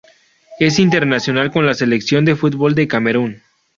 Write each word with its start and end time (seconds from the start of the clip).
Es 0.57 0.79
internacional 0.79 1.51
con 1.51 1.67
la 1.67 1.75
selección 1.75 2.25
de 2.25 2.35
fútbol 2.35 2.73
de 2.73 2.87
Camerún. 2.87 3.43